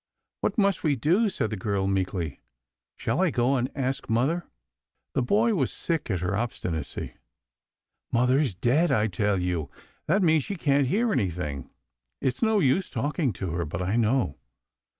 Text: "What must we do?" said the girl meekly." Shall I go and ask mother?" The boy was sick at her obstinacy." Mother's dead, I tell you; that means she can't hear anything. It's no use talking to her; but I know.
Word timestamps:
"What 0.41 0.57
must 0.57 0.81
we 0.83 0.95
do?" 0.95 1.29
said 1.29 1.51
the 1.51 1.55
girl 1.55 1.85
meekly." 1.85 2.41
Shall 2.97 3.21
I 3.21 3.29
go 3.29 3.55
and 3.55 3.69
ask 3.75 4.09
mother?" 4.09 4.47
The 5.13 5.21
boy 5.21 5.53
was 5.53 5.71
sick 5.71 6.09
at 6.09 6.21
her 6.21 6.35
obstinacy." 6.35 7.13
Mother's 8.11 8.55
dead, 8.55 8.91
I 8.91 9.05
tell 9.05 9.37
you; 9.39 9.69
that 10.07 10.23
means 10.23 10.43
she 10.43 10.55
can't 10.55 10.87
hear 10.87 11.13
anything. 11.13 11.69
It's 12.19 12.41
no 12.41 12.57
use 12.57 12.89
talking 12.89 13.31
to 13.33 13.51
her; 13.51 13.63
but 13.63 13.83
I 13.83 13.95
know. 13.95 14.37